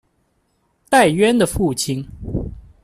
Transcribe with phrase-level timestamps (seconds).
[0.89, 2.03] 戴渊的父亲。